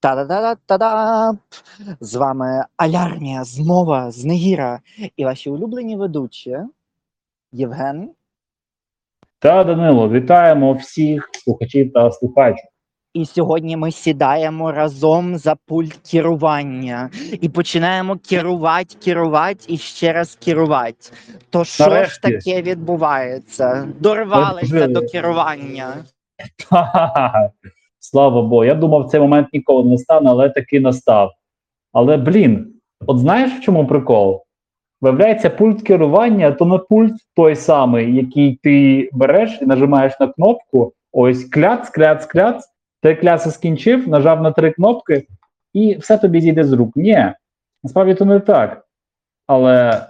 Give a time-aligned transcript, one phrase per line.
[0.00, 1.32] Та-да-да-да-да!
[2.00, 4.80] З вами Алярмія, змова з Негіра
[5.16, 6.58] і ваші улюблені ведучі
[7.52, 8.10] Євген.
[9.38, 12.64] Та Данило, вітаємо всіх слухачів та слухачів.
[13.14, 17.10] І сьогодні ми сідаємо разом за пульт керування
[17.40, 21.10] і починаємо керувати, керувати і ще раз керувати.
[21.50, 23.88] То що ж таке відбувається?
[24.00, 24.92] Дорвалися Нарешті.
[24.92, 25.94] до керування.
[26.70, 27.50] Ха-ха-ха.
[28.00, 28.64] Слава Богу.
[28.64, 31.32] Я думав, цей момент ніколи не стане, але таки настав.
[31.92, 32.74] Але блін,
[33.06, 34.42] от знаєш в чому прикол?
[35.00, 40.92] Виявляється, пульт керування то не пульт той самий, який ти береш і нажимаєш на кнопку.
[41.12, 42.66] Ось кляц, кляц, кляц.
[43.02, 45.26] Ти кляц скінчив, нажав на три кнопки,
[45.72, 46.96] і все тобі зійде з рук.
[46.96, 47.32] Ні,
[47.82, 48.86] насправді то не так.
[49.46, 50.06] Але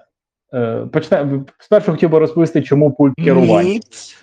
[0.54, 3.62] е, почне, спершу хотів би розповісти, чому пульт керування.
[3.62, 4.16] Ніт.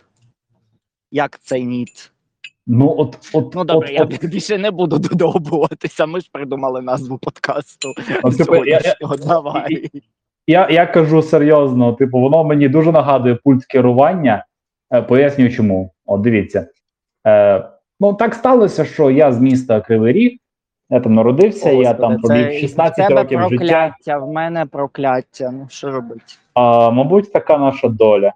[1.12, 2.12] Як це ніт?
[2.68, 6.06] Ну, от, от, Ну добре, от, я от, більше не буду додобуватися.
[6.06, 7.94] Ми ж придумали назву подкасту.
[8.24, 9.90] От, типу, я- я- Давай.
[10.48, 14.46] Я, я кажу серйозно, типу, воно мені дуже нагадує пульт керування.
[14.94, 15.92] Е, пояснюю чому.
[16.06, 16.68] От дивіться.
[17.28, 20.38] Е, ну, так сталося, що я з міста Кривий Ріг,
[20.90, 23.58] я там народився, я Господи, там пробіг 16 в тебе років життя.
[23.58, 25.52] прокляття, в мене прокляття.
[25.52, 26.22] Ну що робити?
[26.54, 28.34] А, мабуть, така наша доля.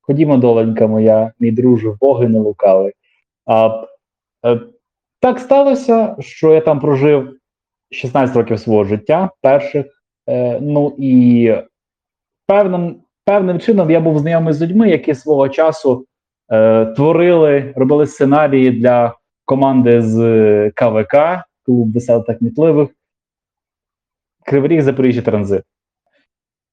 [0.00, 2.92] Ходімо, доленька моя, мій друже, боги не лукавий.
[3.48, 3.86] А,
[4.46, 4.60] е,
[5.20, 7.36] так сталося, що я там прожив
[7.90, 9.86] 16 років свого життя, перших.
[10.28, 11.54] Е, ну і
[12.46, 16.06] певним, певним чином я був знайомий з людьми, які свого часу
[16.52, 20.20] е, творили, робили сценарії для команди з
[20.70, 21.16] КВК,
[21.66, 22.88] клуб веселих та кмітливих,
[24.44, 25.62] Кривий Ріг Запоріжжя Транзит.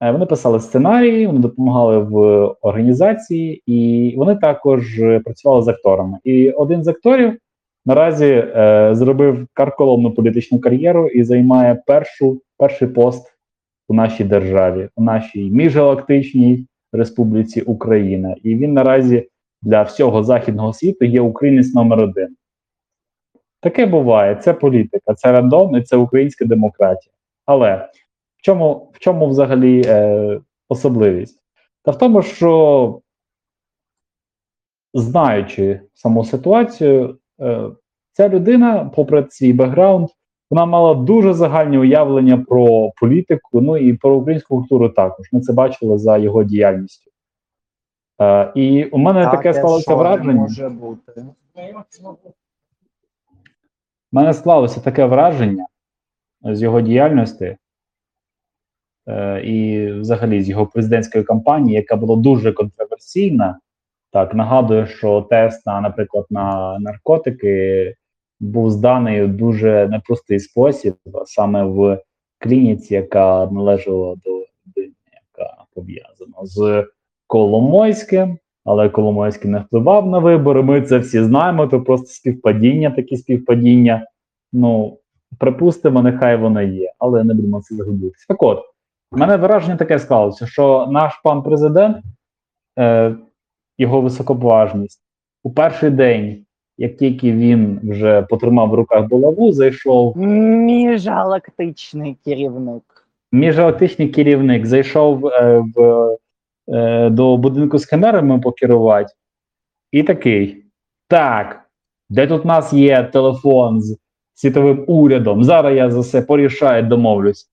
[0.02, 2.16] Е, Вони писали сценарії, вони допомагали в
[2.62, 6.18] організації, і вони також е, працювали з акторами.
[6.24, 7.38] І один з акторів
[7.86, 13.32] наразі е, зробив карколомну політичну кар'єру і займає першу, перший пост
[13.88, 18.36] у нашій державі, у нашій міжгалактичній Республіці Україна.
[18.44, 19.30] І він наразі
[19.62, 22.36] для всього західного світу є українець номер один.
[23.62, 27.14] Таке буває, це політика, це рандом і це українська демократія.
[27.46, 27.90] Але
[28.46, 30.40] чому, в чому взагалі е,
[30.70, 31.40] особливість?
[31.84, 33.02] Та в тому, що
[34.94, 37.70] знаючи саму ситуацію, е,
[38.12, 40.10] ця людина, попри свій бекграунд,
[40.52, 45.28] вона мала дуже загальні уявлення про політику, ну і про українську культуру також.
[45.32, 47.12] Ми це бачили за його діяльністю.
[48.22, 50.42] Е, і у мене таке склалося враження.
[50.42, 51.26] може бути.
[54.12, 55.68] У мене склалося таке враження
[56.44, 57.58] з його діяльності
[59.44, 63.60] і взагалі з його президентської кампанії, яка була дуже контроверсійна.
[64.12, 67.94] Так, нагадую, що тест на, наприклад, на наркотики
[68.40, 70.96] був зданий у дуже непростий спосіб,
[71.26, 72.02] саме в
[72.38, 76.86] клініці, яка належала до людини, яка пов'язана з
[77.28, 80.64] Коломойським, але Коломойський не впливав на вибори.
[80.64, 81.68] Ми це всі знаємо.
[81.68, 84.08] То просто співпадіння, такі співпадіння.
[84.54, 84.98] Ну,
[85.40, 88.26] припустимо, нехай воно є, але не будемо це загубитися.
[88.28, 88.62] Так от,
[89.12, 91.98] в мене враження таке склалося, що наш пан президент,
[92.80, 93.16] е,
[93.78, 95.02] його високоповажність,
[95.44, 96.46] у перший день,
[96.78, 102.84] як тільки він вже потримав в руках булаву, зайшов Міжгалактичний керівник.
[103.32, 106.10] міжгалактичний керівник, зайшов е, в,
[106.70, 109.14] е, до будинку з камерами покерувати,
[109.92, 110.66] і такий:
[111.08, 111.62] Так,
[112.10, 113.98] де тут у нас є телефон з
[114.34, 115.44] світовим урядом?
[115.44, 117.50] Зараз я за все порішаю, домовлюсь.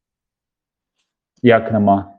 [1.42, 2.12] Як нема?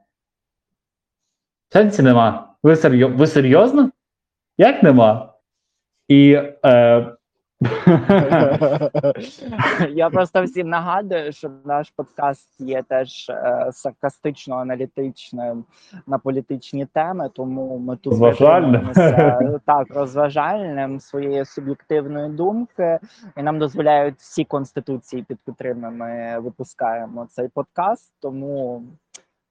[1.73, 2.55] Сенсі нема.
[2.63, 3.09] Ви, серйо...
[3.09, 3.91] Ви серйозно?
[4.57, 5.33] Як нема?
[6.07, 6.41] І.
[6.65, 7.15] Е...
[9.89, 15.65] Я просто всім нагадую, що наш подкаст є теж е, саркастично аналітичним
[16.07, 18.91] на політичні теми, тому ми тут Розважальним.
[19.65, 22.99] так розважальним своєї суб'єктивної думки,
[23.37, 28.13] і нам дозволяють всі конституції, під котрими ми випускаємо цей подкаст.
[28.21, 28.83] Тому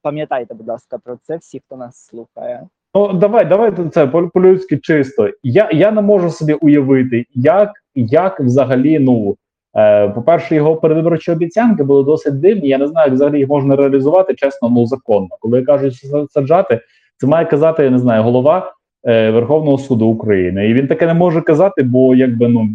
[0.03, 2.61] пам'ятайте, будь ласка, про це всі, хто нас слухає.
[2.95, 5.29] Ну, давай, давай це по- по-людськи чисто.
[5.43, 9.35] Я, я не можу собі уявити, як, як взагалі, ну,
[9.77, 12.67] е, по-перше, його передвиборчі обіцянки були досить дивні.
[12.69, 15.29] Я не знаю, як взагалі їх можна реалізувати чесно, ну законно.
[15.39, 16.79] Коли кажуть са- саджати,
[17.17, 18.73] це має казати, я не знаю, голова
[19.07, 20.69] е, Верховного суду України.
[20.69, 22.67] І він таке не може казати, бо якби ну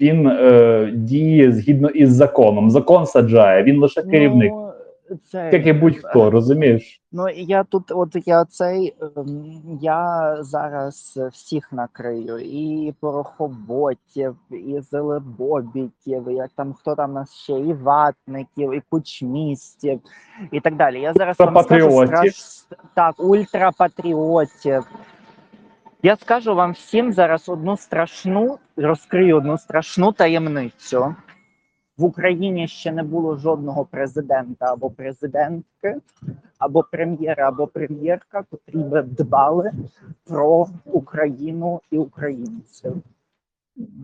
[0.00, 2.70] він е, діє згідно із законом.
[2.70, 4.52] Закон саджає, він лише керівник.
[4.54, 4.67] Ну,
[5.30, 7.02] це як і будь-хто, розумієш?
[7.12, 16.28] Ну я тут, от я цей ем, я зараз всіх накрию, і порохоботів, і зелебобітів,
[16.28, 20.00] і як там хто там нас ще, і ватників, і кучмістів,
[20.52, 21.00] і так далі.
[21.00, 22.66] Я зараз вам скажу страш...
[22.94, 24.84] так, ультрапатріотів.
[26.02, 31.14] Я скажу вам всім зараз одну страшну, розкрию одну страшну таємницю.
[31.98, 35.96] В Україні ще не було жодного президента або президентки,
[36.58, 39.72] або прем'єра, або прем'єрка, котрі би дбали
[40.26, 42.92] про Україну і українців.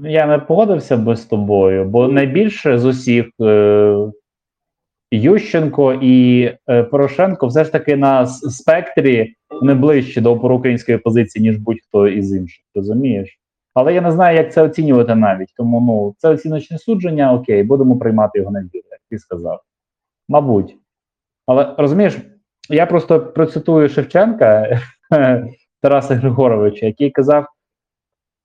[0.03, 4.13] Я не погодився би з тобою, бо найбільше з усіх е,
[5.11, 11.57] Ющенко і е, Порошенко все ж таки на спектрі не ближче до проукраїнської позиції, ніж
[11.57, 13.39] будь-хто із інших, розумієш?
[13.75, 15.55] Але я не знаю, як це оцінювати навіть.
[15.57, 19.61] Тому ну це оціночне судження, окей, будемо приймати його на віру, як ти сказав.
[20.29, 20.77] Мабуть.
[21.47, 22.19] Але розумієш,
[22.69, 24.81] я просто процитую Шевченка
[25.83, 27.47] Тараса Григоровича, який казав.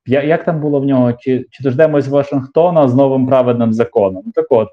[0.06, 1.14] Я, як там було в нього?
[1.14, 4.24] Чи, чи дождемось Вашингтона з новим праведним законом?
[4.26, 4.70] Ну, Так от,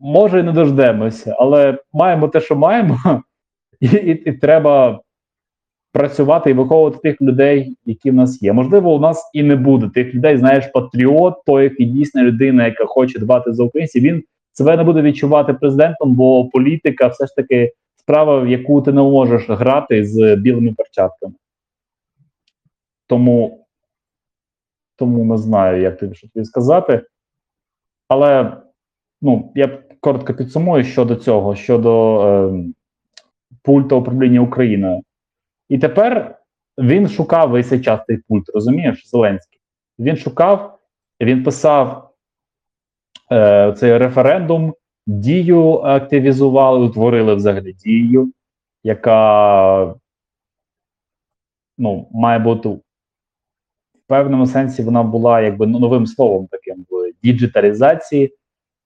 [0.00, 2.98] може і не дождемося, але маємо те, що маємо,
[3.80, 5.00] і, і, і треба
[5.92, 8.52] працювати і виховувати тих людей, які в нас є.
[8.52, 12.86] Можливо, у нас і не буде тих людей, знаєш, патріот, той, який дійсна людина, яка
[12.86, 14.22] хоче дбати за українців, він
[14.52, 19.02] себе не буде відчувати президентом, бо політика все ж таки справа, в яку ти не
[19.02, 21.34] можеш грати з білими перчатками.
[23.06, 23.66] Тому
[24.96, 27.02] тому не знаю, як тобі що тобі сказати.
[28.08, 28.56] Але
[29.22, 32.64] ну, я коротко підсумую щодо цього, щодо е,
[33.62, 35.02] пульта управління Україною.
[35.68, 36.38] І тепер
[36.78, 39.60] він шукав весь цей час цей пульт, розумієш, Зеленський.
[39.98, 40.78] Він шукав,
[41.20, 42.10] він писав
[43.32, 44.74] е, цей референдум,
[45.06, 48.32] дію активізували, утворили взагалі дію,
[48.84, 49.94] яка
[51.78, 52.80] ну, має бути в
[54.06, 58.34] певному сенсі вона була якби новим словом таким в діджиталізації,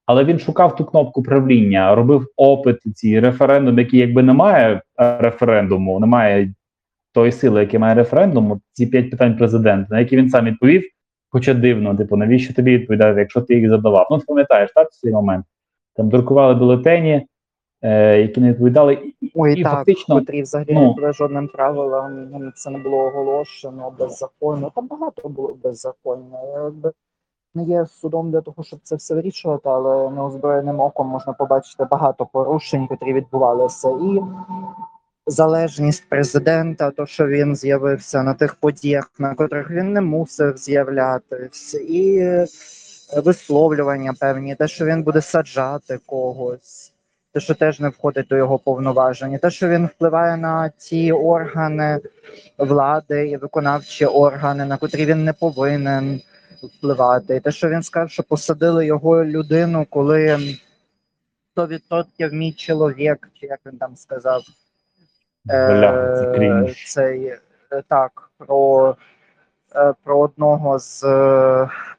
[0.06, 6.54] але він шукав ту кнопку правління, робив опит ці референдум, який якби немає референдуму, немає
[7.16, 10.82] тої сили, яке має референдум, ці п'ять питань президента, на які він сам відповів.
[11.28, 14.06] Хоча дивно, типу, навіщо тобі відповідати, якщо ти їх задавав?
[14.10, 15.44] Ну, ти пам'ятаєш, так, цей момент.
[15.94, 17.26] Там друкували бюлетені,
[17.82, 18.94] е, які не відповідали.
[19.20, 22.96] І, Ой, і так, фактично, котрі взагалі ну, не були жодним правилам, це не було
[22.96, 24.72] оголошено беззаконно.
[24.74, 26.38] Там багато було беззаконня.
[26.54, 26.92] Якби
[27.54, 32.26] не є судом для того, щоб це все вирішувати, але неозброєним оком можна побачити багато
[32.26, 33.90] порушень, котрі відбувалися.
[33.90, 34.20] І
[35.26, 41.74] залежність президента, то що він з'явився на тих подіях, на котрих він не мусив з'являтись,
[41.74, 42.46] і е,
[43.16, 46.92] висловлювання певні, те, що він буде саджати когось
[47.36, 52.00] те, що теж не входить до його повноважень, те, що він впливає на ті органи
[52.58, 56.20] влади і виконавчі органи, на котрі він не повинен
[56.62, 60.38] впливати, і те, що він сказав, що посадили його людину, коли
[61.56, 64.42] 100% мій чоловік, чи як він там сказав,
[65.46, 66.84] бля, це е, крінж.
[66.86, 67.38] цей е,
[67.88, 68.96] так про.
[69.76, 71.02] е, Про одного з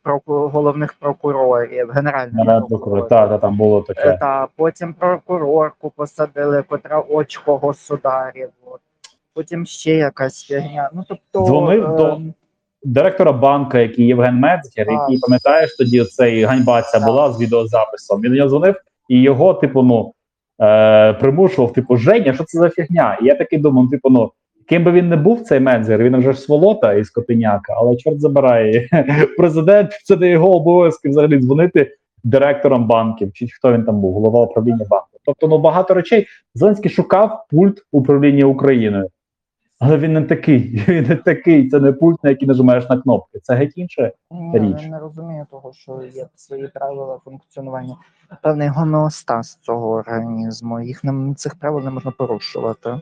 [0.04, 4.18] проку- головних прокурорів, генерального Генеральний прокурор, та, та, там було таке.
[4.20, 8.50] Та потім прокурорку посадили, котра очко государів.
[8.66, 8.80] От.
[9.34, 10.90] Потім ще якась фігня.
[10.94, 12.20] Ну тобто Дзвонив е, до
[12.84, 18.22] директора банка, який Євген Мецгер, який пам'ятаєш тоді цей ганьба ця була з відеозаписом.
[18.22, 18.76] Він нього дзвонив
[19.10, 20.14] і його, типу, ну
[20.62, 23.18] е, примушував, типу, Женя, що це за фігня?
[23.22, 24.32] І я такий думав, ну, типу, ну.
[24.70, 28.20] Ким би він не був цей менеджер, він вже ж сволота із Котеняка, але чорт
[28.20, 28.88] забирає.
[29.38, 31.92] Президент це не його обов'язки взагалі дзвонити
[32.24, 35.08] директором банків, чи хто він там був, голова управління банку.
[35.26, 39.10] Тобто, ну багато речей Зеленський шукав пульт управління Україною.
[39.80, 43.40] Але він не такий, він не такий, це не пульт, на який нажимаєш на кнопки.
[43.40, 44.14] Це геть інше.
[44.32, 44.84] ні, річ.
[44.84, 47.98] він не розуміє того, що є свої правила функціонування.
[48.42, 50.80] Певний гомеостаз цього організму.
[50.80, 53.02] Їх не цих правил не можна порушувати.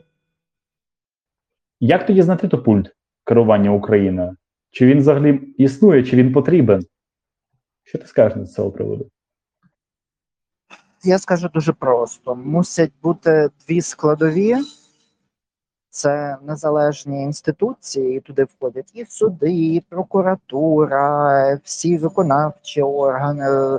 [1.80, 4.36] Як тоді знайти то пульт керування Україною?
[4.70, 6.86] Чи він взагалі існує, чи він потрібен?
[7.84, 9.10] Що ти скажеш з цього приводу?
[11.04, 14.56] Я скажу дуже просто: мусять бути дві складові.
[15.96, 23.78] Це незалежні інституції, і туди входять і суди, і прокуратура, всі виконавчі органи,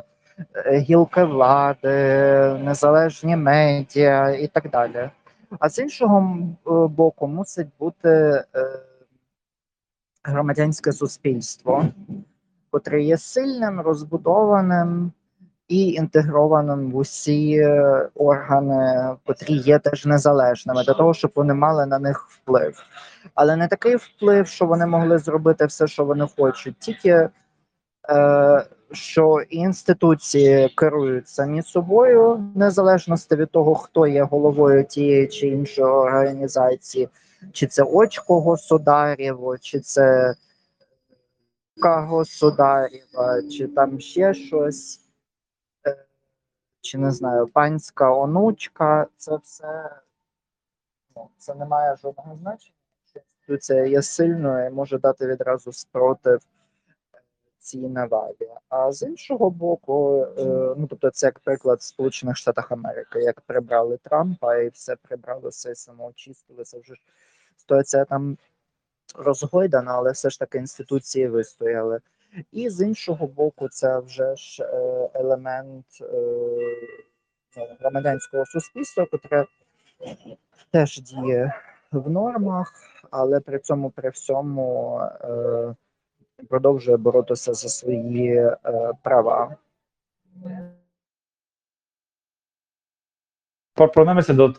[0.55, 1.89] е, гілки влади,
[2.63, 5.09] незалежні медіа і так далі.
[5.59, 8.43] А з іншого е, боку, мусить бути е,
[10.23, 11.85] громадянське суспільство,
[12.71, 15.11] котре є сильним, розбудованим
[15.67, 21.85] і інтегрованим в усі е, органи, котрі є теж незалежними, для того, щоб вони мали
[21.85, 22.83] на них вплив.
[23.35, 27.29] Але не такий вплив, що вони могли зробити все, що вони хочуть, тільки
[28.09, 35.87] е, що інституції керують самі собою, незалежності від того, хто є головою тієї чи іншої
[35.87, 37.09] організації,
[37.51, 40.35] чи це очко государєво, чи це
[41.83, 45.06] государєва, чи там ще щось,
[46.87, 49.89] чи не знаю, панська онучка, це все
[51.15, 52.75] ну, це не має жодного значення.
[53.15, 56.41] Інституція є сильною і може дати відразу спротив
[57.59, 58.49] цій навалі.
[58.69, 60.43] А з іншого боку, е,
[60.77, 65.49] ну тобто, це як приклад в Сполучених Штатах Америки, як прибрали Трампа і все прибрали,
[65.49, 66.93] все самоочистили, це вже
[67.57, 68.37] ситуація там
[69.15, 71.99] розгойдана, але все ж таки інституції вистояли.
[72.51, 76.05] І з іншого боку, це вже ж е, елемент е,
[77.57, 79.45] ну, громадянського суспільства, котре
[80.71, 81.53] теж діє
[81.91, 82.73] в нормах,
[83.11, 85.75] але при цьому при всьому е,
[86.49, 88.51] продовжує боротися за свої
[89.03, 89.55] права.
[93.73, 94.49] Повернемося до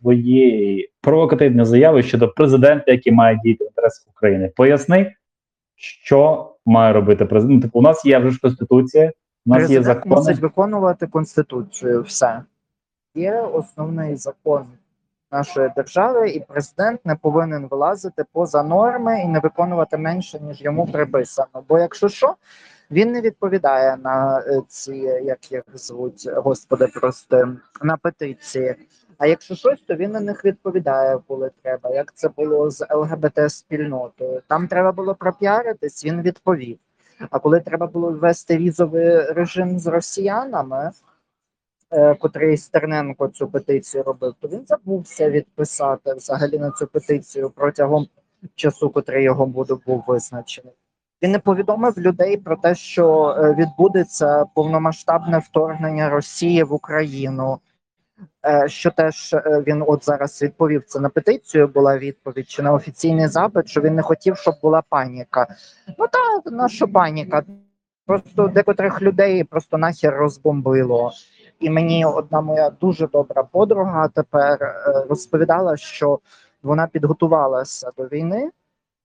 [0.00, 4.52] твоєї провокативної заяви щодо президента, який має діяти в інтересах України.
[4.56, 5.14] Поясни,
[5.76, 7.56] що має робити президент.
[7.56, 9.12] Ну, Типу, у нас є вже ж конституція,
[9.46, 12.02] у нас є Президент мусить виконувати конституцію.
[12.02, 12.42] Все
[13.14, 14.66] є основний закон
[15.32, 20.86] нашої держави, і президент не повинен вилазити поза норми і не виконувати менше ніж йому
[20.86, 21.64] приписано.
[21.68, 22.34] Бо якщо що,
[22.90, 27.48] він не відповідає на е, ці, як їх звуть, господи, прости,
[27.82, 28.74] на петиції.
[29.18, 31.90] А якщо щось, то він на них відповідає, коли треба.
[31.90, 34.42] Як це було з ЛГБТ спільнотою?
[34.48, 36.78] Там треба було пропіаритись, він відповів.
[37.30, 40.90] А коли треба було ввести візовий режим з росіянами,
[41.90, 48.06] е, котрий Стерненко цю петицію робив, то він забувся відписати взагалі на цю петицію протягом
[48.54, 50.72] часу, котрий його буде був визначений.
[51.22, 57.58] Він не повідомив людей про те, що е, відбудеться повномасштабне вторгнення Росії в Україну.
[58.46, 61.68] Е, Що теж е, він от зараз відповів це на петицію.
[61.68, 65.46] Була відповідь чи на офіційний запит, що він не хотів, щоб була паніка.
[65.98, 67.42] Ну так, на що паніка?
[68.06, 71.12] Просто декотрих людей просто нахер розбомбило.
[71.60, 76.18] І мені одна моя дуже добра подруга тепер е, розповідала, що
[76.62, 78.50] вона підготувалася до війни.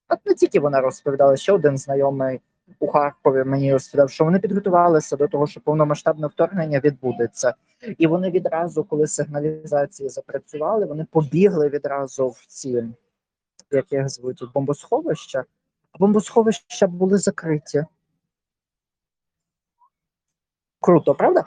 [0.08, 2.40] А не тільки вона розповідала, ще один знайомий
[2.78, 7.54] у Харкові мені розповідав, що вони підготувалися до того, що повномасштабне вторгнення відбудеться.
[7.98, 12.88] І вони відразу, коли сигналізації запрацювали, вони побігли відразу в ці,
[13.70, 15.44] як їх звуть, бомбосховища.
[15.92, 17.84] А бомбосховища були закриті.
[20.80, 21.44] Круто, правда?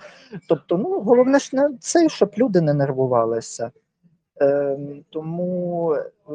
[0.48, 3.72] Тобто, ну головне ж не це, щоб люди не нервувалися.
[4.40, 6.32] Ем, тому е,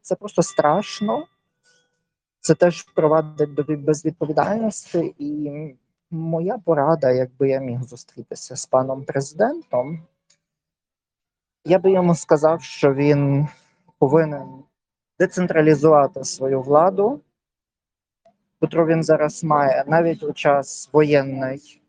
[0.00, 1.26] це просто страшно.
[2.44, 5.14] Це теж впровадить до безвідповідальності.
[5.18, 5.50] І
[6.10, 10.02] моя порада, якби я міг зустрітися з паном президентом,
[11.64, 13.48] я би йому сказав, що він
[13.98, 14.48] повинен
[15.18, 17.20] децентралізувати свою владу,
[18.60, 21.82] котру він зараз має, навіть у час воєнний,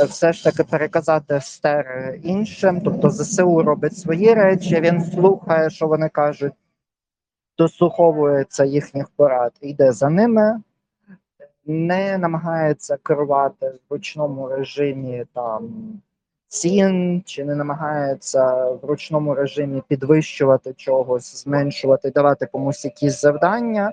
[0.00, 2.80] е, все ж таки переказати стер іншим.
[2.80, 6.54] Тобто ЗСУ робить свої речі, він слухає, що вони кажуть,
[7.58, 10.62] дослуховується їхніх порад, йде за ними,
[11.66, 15.72] не намагається керувати в ручному режимі там
[16.48, 23.92] цін, чи не намагається в ручному режимі підвищувати чогось, зменшувати, давати комусь якісь завдання,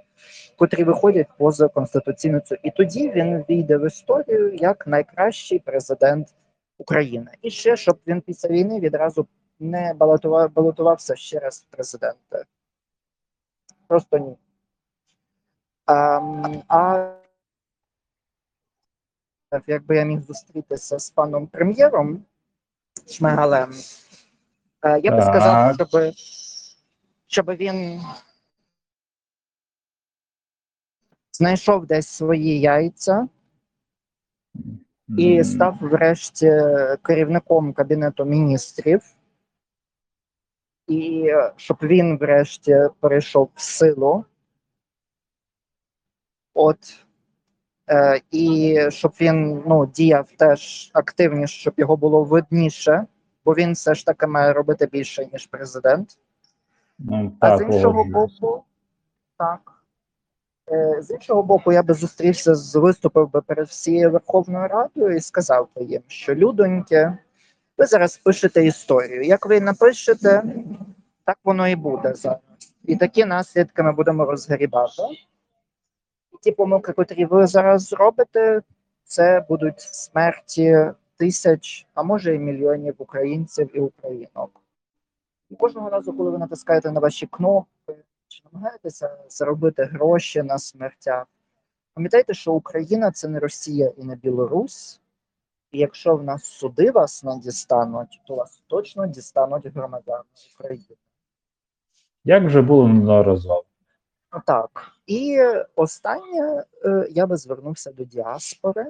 [0.57, 2.55] котрі виходять поза конституційну цю.
[2.63, 6.27] І тоді він війде в історію як найкращий президент
[6.77, 7.31] України.
[7.41, 9.27] І ще щоб він після війни відразу
[9.59, 12.45] не балотував, балотувався ще раз в президенти.
[13.89, 14.37] Просто ні.
[15.87, 17.13] Ем, а
[19.67, 22.25] якби я міг зустрітися з паном прем'єром
[23.07, 23.71] Шмигалем,
[24.81, 26.13] е, я би сказав, щоб,
[27.27, 28.01] щоб він
[31.31, 33.27] знайшов десь свої яйця
[35.17, 36.51] і став врешті
[37.01, 39.15] керівником кабінету міністрів,
[40.89, 44.25] і щоб він врешті перейшов в силу.
[46.53, 47.05] От
[47.89, 53.05] е, і щоб він ну, діяв теж активніше, щоб його було видніше,
[53.45, 56.17] бо він все ж таки має робити більше, ніж президент.
[56.99, 58.63] ну, А з іншого боку,
[59.37, 59.83] так.
[60.71, 65.19] Е, З іншого боку, я би зустрівся з виступив би перед всією Верховною Радою і
[65.19, 67.17] сказав би їм, що людоньки,
[67.79, 69.23] ви зараз пишете історію.
[69.23, 70.43] Як ви напишете,
[71.25, 72.39] так воно і буде зараз.
[72.85, 75.01] І такі наслідки ми будемо розгрібати.
[76.33, 78.61] І ті помилки, котрі ви зараз зробите,
[79.03, 84.61] це будуть смерті тисяч, а може і мільйонів українців і українок.
[85.49, 87.95] І кожного разу, коли ви натискаєте на ваші кнопки,
[88.27, 91.25] чи намагаєтеся заробити гроші на смертях,
[91.93, 95.01] пам'ятайте, що Україна це не Росія і не Білорусь.
[95.71, 100.23] Якщо в нас суди вас не дістануть, то вас точно дістануть громадяни
[100.55, 100.97] України.
[102.23, 103.63] Як вже було неодноразово.
[104.45, 104.91] Так.
[105.07, 105.39] І
[105.75, 108.85] останнє е, я би звернувся до діаспори,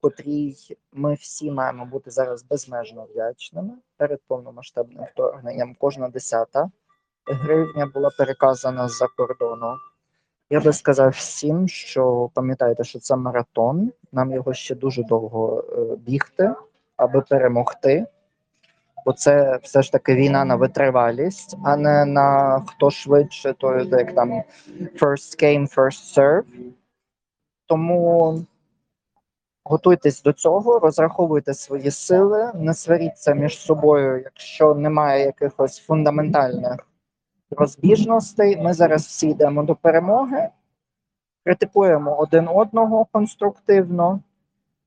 [0.00, 0.56] котрій
[0.92, 5.76] ми всі маємо бути зараз безмежно вдячними перед повномасштабним вторгненням.
[5.80, 6.70] Кожна десята
[7.26, 9.76] гривня була переказана з-за кордону.
[10.50, 13.92] Я би сказав всім, що пам'ятайте, що це маратон.
[14.12, 16.54] Нам його ще дуже довго е, бігти,
[16.96, 18.06] аби перемогти.
[19.06, 24.14] Бо це все ж таки війна на витривалість, а не на хто швидше, то як
[24.14, 24.42] там
[25.00, 26.44] first came, first serve.
[27.66, 28.40] Тому
[29.64, 36.87] готуйтесь до цього, розраховуйте свої сили, не сваріться між собою, якщо немає якихось фундаментальних
[37.50, 38.56] розбіжностей.
[38.56, 40.48] Ми зараз всі йдемо до перемоги,
[41.44, 44.20] критикуємо один одного конструктивно,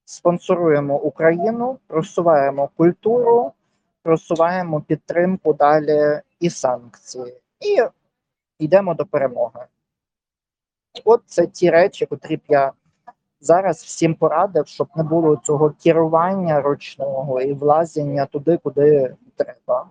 [0.06, 3.52] спонсоруємо Україну, просуваємо культуру,
[4.04, 7.84] просуваємо підтримку далі і санкції, і
[8.60, 9.66] йдемо до перемоги.
[11.06, 12.72] От це ті речі, котрі б я
[13.42, 19.90] зараз всім порадив, щоб не було цього керування ручного і влазіння туди, куди треба.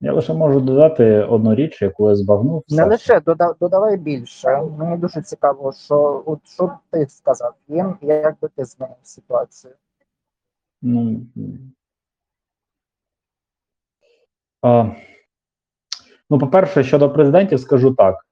[0.00, 2.64] Я лише можу додати одну річ, яку я збагнув.
[2.68, 4.62] Не лише дода- додавай більше.
[4.78, 9.74] Мені дуже цікаво, що от що б ти сказав їм, як би ти змінив ситуацію.
[10.82, 11.20] Ну,
[14.62, 14.90] а,
[16.30, 18.26] ну, по-перше, щодо президентів, скажу так: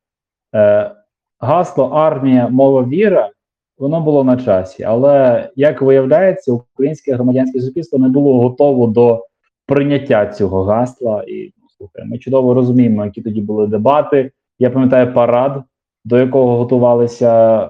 [0.55, 0.95] е,
[1.39, 3.31] гасло армія, мова віра,
[3.79, 4.83] воно було на часі.
[4.83, 9.27] Але як виявляється, українське громадянське суспільство не було готово до
[9.67, 11.25] прийняття цього гасла.
[11.29, 14.31] І слухай, ми чудово розуміємо, які тоді були дебати.
[14.59, 15.63] Я пам'ятаю парад,
[16.05, 17.69] до якого готувалися е,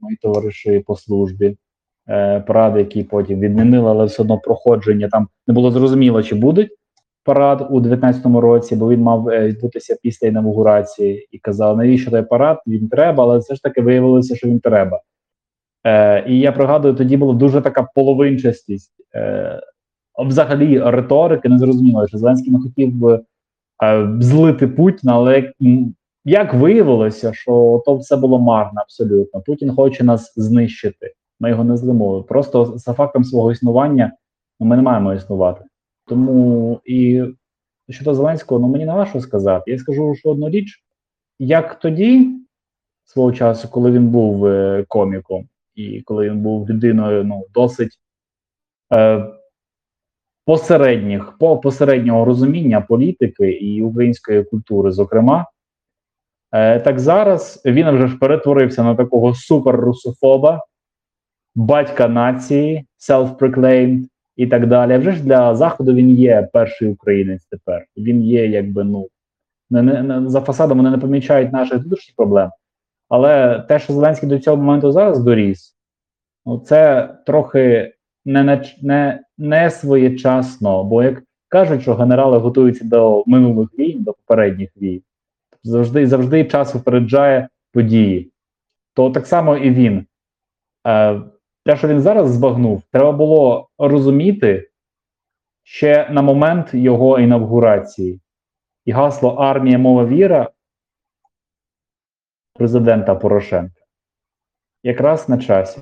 [0.00, 1.56] мої товариші по службі
[2.08, 6.68] е, парад, який потім відмінили, але все одно проходження там не було зрозуміло, чи буде
[7.24, 12.22] парад у 19-му році, бо він мав е, відбутися після інаугурації і казав, навіщо той
[12.22, 12.58] парад?
[12.66, 15.00] Він треба, але все ж таки виявилося, що він треба.
[15.86, 18.92] Е, і я пригадую, тоді була дуже така половинчастість.
[19.14, 19.60] Е,
[20.18, 23.20] взагалі риторики не зрозуміло, що Зеленський не хотів би
[23.84, 25.52] е, злити Путіна, але
[26.24, 29.40] як виявилося, що то все було марно абсолютно.
[29.40, 31.14] Путін хоче нас знищити.
[31.40, 32.22] Ми його не злимо.
[32.22, 34.12] Просто за фактом свого існування
[34.60, 35.64] ну, ми не маємо існувати.
[36.06, 37.22] Тому і
[37.88, 39.70] щодо Зеленського, ну мені не що сказати.
[39.70, 40.84] Я скажу що одну річ,
[41.38, 42.30] як тоді,
[43.04, 48.00] свого часу, коли він був е, коміком, і коли він був людиною ну, досить
[48.94, 49.26] е,
[50.44, 55.46] посередніх, по посереднього розуміння політики і української культури, зокрема,
[56.52, 60.60] е, так зараз він вже ж перетворився на такого супер-русофоба,
[61.54, 64.04] батька нації, self-proclaimed
[64.36, 64.98] і так далі.
[64.98, 67.86] Вже ж для заходу він є перший українець тепер.
[67.96, 69.08] Він є, якби ну
[69.70, 72.50] не, не, за фасадом вони не помічають наших внутрішніх проблем.
[73.08, 75.76] Але те, що Зеленський до цього моменту зараз доріс,
[76.46, 80.84] ну це трохи не, не, не, своєчасно.
[80.84, 85.02] Бо як кажуть, що генерали готуються до минулих війн, до попередніх війн,
[85.62, 88.32] завжди завжди час випереджає події.
[88.94, 90.06] То так само і він.
[90.86, 91.20] Е,
[91.64, 94.70] те, що він зараз збагнув, треба було розуміти
[95.62, 98.20] ще на момент його інавгурації.
[98.84, 100.50] І гасло армія, мова віра
[102.54, 103.82] президента Порошенка
[104.82, 105.80] якраз на часі.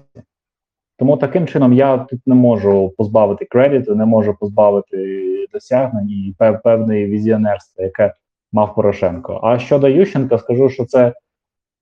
[1.01, 6.35] Тому таким чином я тут не можу позбавити кредиту, не можу позбавити досягнень і
[6.65, 8.15] певної візіонерства, яке
[8.53, 9.41] мав Порошенко.
[9.43, 11.15] А щодо Ющенка, скажу, що це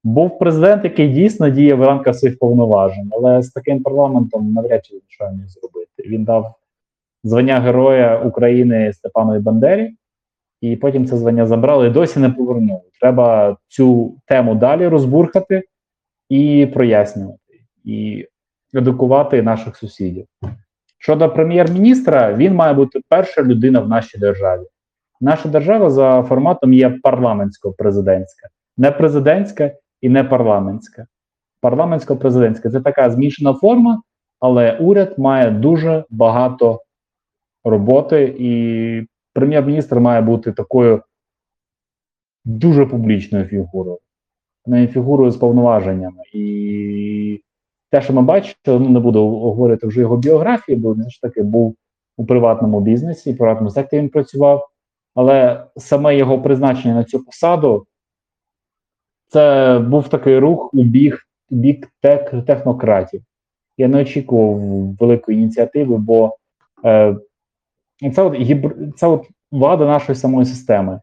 [0.04, 4.94] був президент, який дійсно діє в рамках своїх повноважень, але з таким парламентом навряд чи
[4.94, 6.02] нічого не зробити.
[6.06, 6.54] Він дав
[7.24, 9.90] звання Героя України Степанові Бандері,
[10.60, 12.82] і потім це звання забрали і досі не повернули.
[13.00, 15.62] Треба цю тему далі розбурхати
[16.28, 18.26] і прояснювати, і
[18.74, 20.26] едукувати наших сусідів.
[20.98, 24.62] Щодо прем'єр-міністра, він має бути перша людина в нашій державі.
[25.20, 31.06] Наша держава за форматом є парламентсько-президентська, не президентська і не парламентська.
[31.62, 34.02] Парламентсько-президентська це така змішана форма,
[34.40, 36.80] але уряд має дуже багато
[37.64, 41.02] роботи, і прем'єр-міністр має бути такою
[42.44, 43.98] дуже публічною фігурою,
[44.66, 46.22] не фігурою з повноваженнями.
[46.32, 47.42] І
[47.90, 51.42] те, що ми бачимо, ну не буду говорити вже його біографії, бо він ж таки
[51.42, 51.76] був
[52.16, 54.68] у приватному бізнесі, в приватному секторі він працював.
[55.14, 57.86] Але саме його призначення на цю посаду
[59.28, 63.22] це був такий рух у бік, бік тех, технократів.
[63.76, 64.58] Я не очікував
[65.00, 66.36] великої ініціативи, бо
[66.84, 67.16] е,
[68.14, 68.76] це от гібр...
[68.96, 71.00] це от влада нашої самої системи.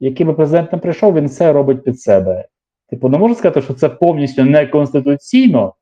[0.00, 2.48] Який би президент не прийшов, він все робить під себе.
[2.88, 5.74] Типу, не можу сказати, що це повністю неконституційно,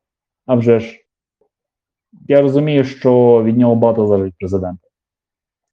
[0.45, 0.99] а вже ж
[2.27, 4.87] я розумію, що від нього багато залежить президента.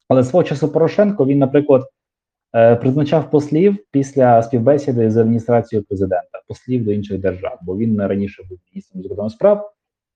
[0.09, 1.89] Але свого часу Порошенко він, наприклад,
[2.55, 8.43] е, призначав послів після співбесіди з адміністрацією президента, послів до інших держав, бо він раніше
[8.49, 9.73] був міністром закордонних справ,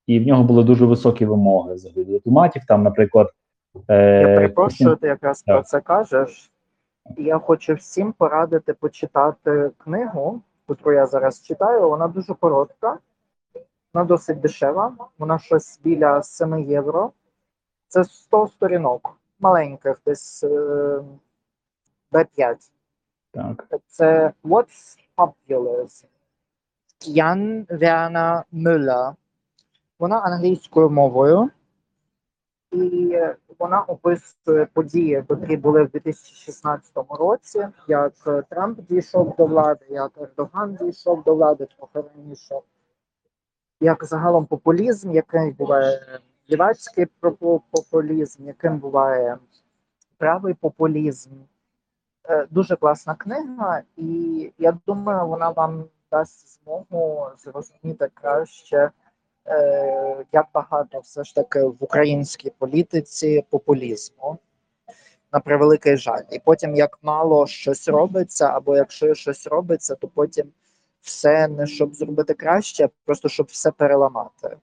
[0.06, 2.62] і в нього були дуже високі вимоги з дипломатів.
[2.68, 3.30] Там, наприклад,
[3.74, 5.56] Я е, перепрошую, ти якраз Так.
[5.56, 6.50] про це кажеш.
[7.16, 11.88] Я хочу всім порадити почитати книгу, яку я зараз читаю.
[11.88, 12.98] Вона дуже коротка,
[13.94, 14.96] вона досить дешева.
[15.18, 17.12] Вона щось біля 7 євро.
[17.88, 21.00] Це 100 сторінок, маленьких, десь е,
[22.12, 22.56] B5.
[23.30, 26.04] так, Це What's Popular?
[27.06, 29.14] Ян Верна Мюллер.
[29.98, 31.50] Вона англійською мовою,
[32.72, 33.18] і
[33.58, 38.12] вона описує події, які були в 2016 році, як
[38.50, 42.54] Трамп дійшов до влади, як Ердоган дійшов до влади трохи раніше,
[43.84, 46.20] як загалом популізм, який буває
[46.50, 47.06] лівацький
[47.70, 49.38] популізм, яким буває
[50.18, 51.30] правий популізм.
[52.28, 58.90] Е, Дуже класна книга, і я думаю, вона вам дасть змогу зрозуміти краще,
[59.46, 64.38] е, як багато все ж таки в українській політиці популізму.
[65.32, 66.22] На превеликий жаль.
[66.30, 70.52] І потім, як мало щось робиться, або якщо щось робиться, то потім
[71.04, 74.56] все не щоб зробити краще, а просто щоб все переламати.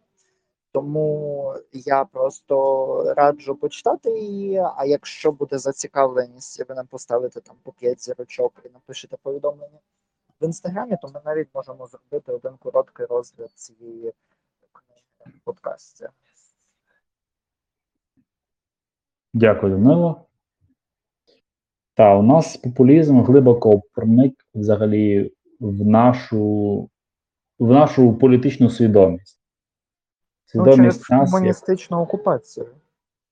[0.71, 4.58] Тому я просто раджу почитати її.
[4.77, 9.80] А якщо буде зацікавленість, ви нам поставите там по 5 зірочок і напишете повідомлення
[10.41, 14.13] в інстаграмі, то ми навіть можемо зробити один короткий розгляд цієї
[14.73, 16.08] книги в подкасті.
[19.34, 20.25] Дякую, Данило.
[21.93, 26.89] Та у нас популізм глибоко проник взагалі в нашу,
[27.60, 29.39] в нашу політичну свідомість.
[30.56, 32.65] Ну, через Свідомість нас як, комуністичну окупацію.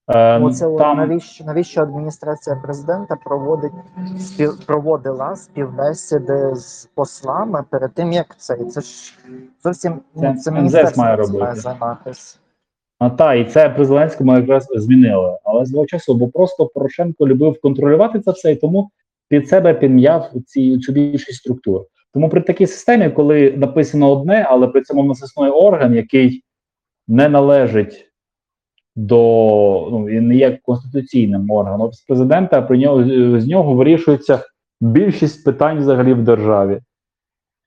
[0.07, 3.71] е, Оце там, навіщо навіщо адміністрація президента проводить
[4.19, 9.17] спів проводила співбесіди з послами перед тим, як це і це ж
[9.63, 11.55] зовсім ну, Це це міністерство має робити.
[11.55, 12.39] займатися.
[12.99, 15.37] А та, і це при Зеленському якраз змінили.
[15.43, 18.91] Але з часу, бо просто Порошенко любив контролювати це все, і тому
[19.27, 21.85] під себе підм'яв ці цю більшість структур.
[22.13, 26.43] Тому при такій системі, коли написано одне, але при цьому в орган, який
[27.07, 28.05] не належить
[28.95, 29.17] до
[29.91, 33.03] ну він не є конституційним органом Офіс президента, а при нього
[33.39, 34.43] з нього вирішується
[34.81, 36.79] більшість питань взагалі в державі.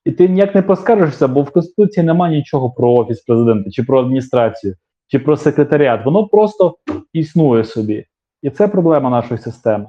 [0.04, 4.00] І ти ніяк не поскаржишся, бо в Конституції немає нічого про офіс президента, чи про
[4.00, 4.74] адміністрацію,
[5.06, 6.04] чи про секретаріат.
[6.04, 6.76] Воно просто
[7.12, 8.06] існує собі.
[8.42, 9.86] І це проблема нашої системи.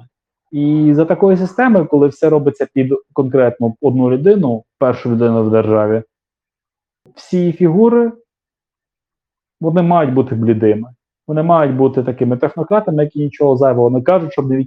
[0.52, 6.02] І за такою системою, коли все робиться під конкретну одну людину, першу людину в державі,
[7.14, 8.12] всі фігури
[9.60, 10.88] вони мають бути блідими.
[11.26, 14.66] Вони мають бути такими технократами, які нічого зайвого не кажуть, щоб не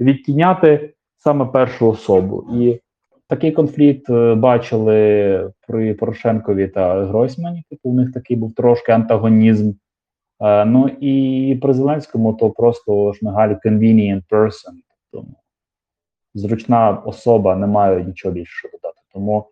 [0.00, 2.44] відтіняти саме першу особу.
[2.52, 2.80] І
[3.28, 7.64] такий конфлікт е, бачили при Порошенкові та Гройсмані.
[7.70, 9.72] Типу, у них такий був трошки антагонізм.
[10.40, 14.72] Е, ну і при Зеленському то просто Шмигаль convenient person.
[16.34, 19.00] Зручна особа, не маю нічого більше додати.
[19.12, 19.46] Тому,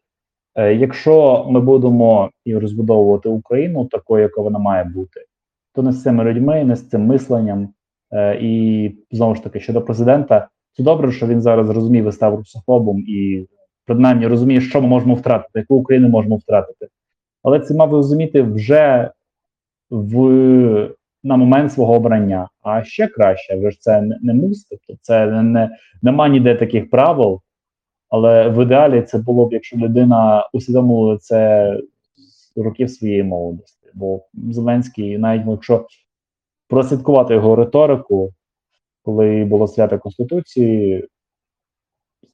[0.54, 5.24] е, якщо ми будемо і розбудовувати Україну такою, яка вона має бути,
[5.74, 7.68] то не з цими людьми, не з цим мисленням.
[8.12, 13.04] Е, і знову ж таки, щодо президента, це добре, що він зараз розуміє, і русофобом
[13.08, 13.46] і
[13.86, 16.88] принаймні розуміє, що ми можемо втратити, яку Україну можемо втратити.
[17.42, 19.10] Але це мав розуміти вже
[19.90, 20.90] в
[21.22, 22.48] на момент свого обрання.
[22.62, 25.70] А ще краще, вже ж це не, не мус, тобто це не, не
[26.02, 27.40] нема ніде таких правил.
[28.08, 31.76] Але в ідеалі це було б, якщо людина усвідомила це
[32.16, 33.88] з років своєї молодості.
[33.94, 35.86] Бо Зеленський, навіть якщо
[36.68, 38.32] прослідкувати його риторику,
[39.02, 41.08] коли було свято Конституції,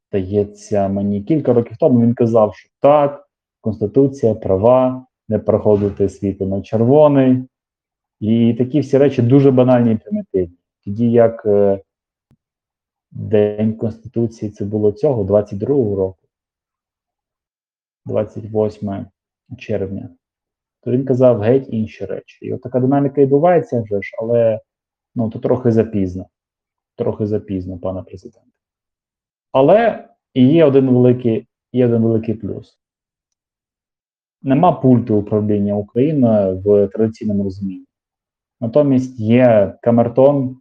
[0.08, 3.28] здається, мені кілька років тому він казав, що так,
[3.60, 7.44] Конституція, права, не проходити світло на червоний.
[8.20, 10.56] І такі всі речі дуже банальні і примітивні.
[10.84, 11.80] Тоді як е,
[13.10, 16.18] День Конституції це було цього, 22-го року,
[18.04, 19.06] 28
[19.58, 20.10] червня,
[20.82, 22.46] то він казав геть інші речі.
[22.46, 24.60] І от така динаміка відбувається вже ж, але
[25.14, 26.26] ну, то трохи запізно.
[26.96, 28.50] Трохи запізно, пане президенте.
[29.52, 32.78] Але є один великий, є один великий плюс.
[34.42, 37.85] Нема пульту управління Україною в традиційному розумінні.
[38.60, 40.56] Натомість є камертон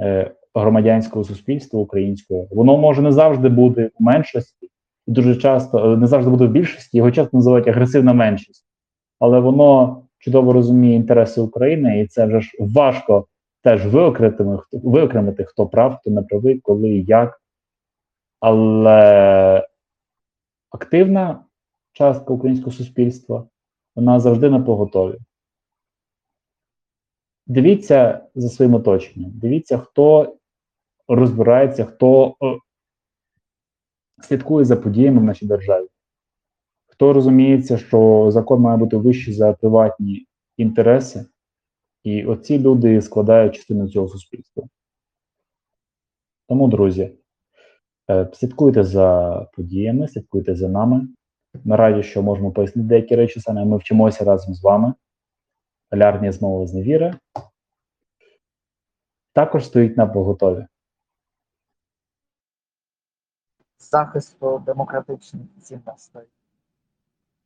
[0.00, 2.48] е, громадянського суспільства українського.
[2.50, 4.70] Воно може не завжди бути в меншості,
[5.06, 8.66] і дуже часто е, не завжди буде в більшості, його часто називають агресивна меншість.
[9.18, 13.26] Але воно чудово розуміє інтереси України, і це вже ж важко
[13.62, 17.40] теж виокремити, виокремити, хто прав, хто не правий, коли, як.
[18.40, 19.66] Але
[20.70, 21.44] активна
[21.92, 23.46] частка українського суспільства,
[23.96, 25.18] вона завжди на поготові.
[27.46, 30.36] Дивіться за своїм оточенням, дивіться, хто
[31.08, 32.58] розбирається, хто е,
[34.22, 35.86] слідкує за подіями в нашій державі,
[36.86, 40.26] хто розуміється, що закон має бути вищий за приватні
[40.56, 41.26] інтереси,
[42.02, 44.64] і оці люди складають частину цього суспільства.
[46.48, 47.10] Тому, друзі,
[48.10, 51.08] е, слідкуйте за подіями, слідкуйте за нами.
[51.64, 53.64] Ми раді, що можемо пояснити деякі речі саме.
[53.64, 54.94] Ми вчимося разом з вами.
[55.92, 57.14] Полярні змови з невіри.
[59.32, 60.66] Також стоїть на поготові.
[63.78, 66.22] захисту демократичних цінностей.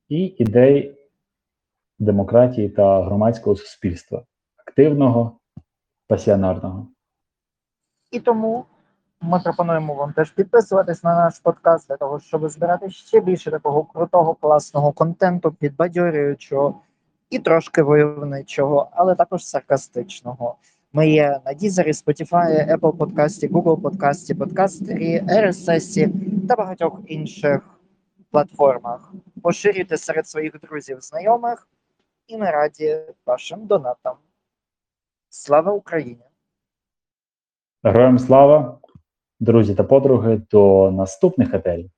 [0.08, 0.98] і ідей
[1.98, 4.24] демократії та громадського суспільства,
[4.56, 5.38] активного,
[6.06, 6.88] пасіонарного.
[8.10, 8.64] І тому
[9.20, 13.84] ми пропонуємо вам теж підписуватись на наш подкаст для того, щоб збирати ще більше такого
[13.84, 16.82] крутого, класного контенту, підбадьорюючого
[17.30, 20.56] і трошки войовничого, але також саркастичного.
[20.92, 26.10] Ми є на Дізері, Spotify, Apple подкасті, Google подкасті, подкастері, RSS
[26.48, 27.80] та багатьох інших
[28.30, 29.12] платформах.
[29.42, 31.68] Поширюйте серед своїх друзів, знайомих,
[32.26, 34.16] і ми раді вашим донатам.
[35.28, 36.24] Слава Україні!
[37.84, 38.78] Героям слава,
[39.40, 41.90] друзі та подруги, до наступних етелів.